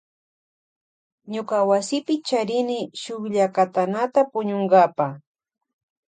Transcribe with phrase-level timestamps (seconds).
[1.33, 5.07] Ñuka wasipi charini shuklla katanata puñunkapa.